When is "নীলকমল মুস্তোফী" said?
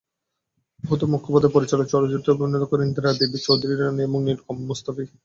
4.25-5.03